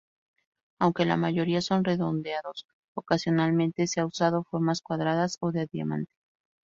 [0.79, 2.65] Aunque la mayoría son redondeados,
[2.97, 6.11] ocasionalmente se han usado formas cuadradas o de diamante.